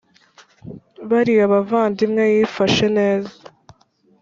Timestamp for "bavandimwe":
1.53-2.23